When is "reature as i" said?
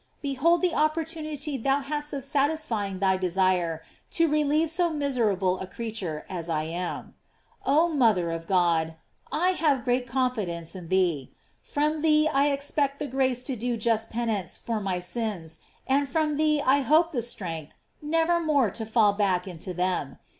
5.67-6.63